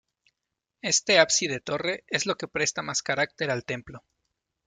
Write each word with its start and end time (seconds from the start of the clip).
Este 0.81 1.19
ábside-torre 1.19 2.05
es 2.07 2.25
lo 2.25 2.33
que 2.35 2.47
presta 2.47 2.81
más 2.81 3.03
carácter 3.03 3.51
al 3.51 3.65
templo. 3.65 4.03